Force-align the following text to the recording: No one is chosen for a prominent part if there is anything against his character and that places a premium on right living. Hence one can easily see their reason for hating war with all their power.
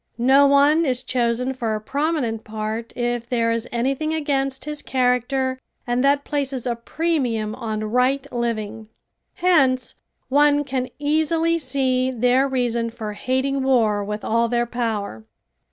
No 0.17 0.47
one 0.47 0.83
is 0.83 1.03
chosen 1.03 1.53
for 1.53 1.75
a 1.75 1.79
prominent 1.79 2.43
part 2.43 2.91
if 2.97 3.27
there 3.29 3.51
is 3.51 3.67
anything 3.71 4.15
against 4.15 4.65
his 4.65 4.81
character 4.81 5.59
and 5.85 6.03
that 6.03 6.23
places 6.23 6.65
a 6.65 6.75
premium 6.75 7.53
on 7.53 7.83
right 7.83 8.25
living. 8.33 8.87
Hence 9.35 9.93
one 10.27 10.63
can 10.63 10.89
easily 10.97 11.59
see 11.59 12.09
their 12.09 12.47
reason 12.47 12.89
for 12.89 13.13
hating 13.13 13.61
war 13.61 14.03
with 14.03 14.23
all 14.25 14.47
their 14.47 14.65
power. 14.65 15.23